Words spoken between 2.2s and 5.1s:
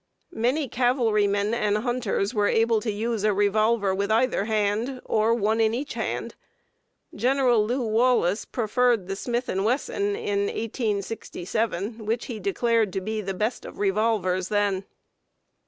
were able to use a revolver with either hand,